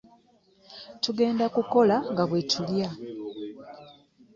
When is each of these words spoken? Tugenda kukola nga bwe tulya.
Tugenda 1.03 1.45
kukola 1.55 1.95
nga 2.11 2.23
bwe 2.29 2.41
tulya. 2.51 2.89